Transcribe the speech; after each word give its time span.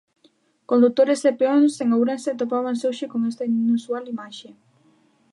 Condutores 0.69 1.21
e 1.29 1.31
peóns 1.39 1.73
en 1.83 1.89
Ourense 1.97 2.31
topábanse 2.41 2.87
hoxe 2.89 3.05
con 3.11 3.21
esta 3.31 3.47
inusual 3.51 4.03
imaxe. 4.15 4.49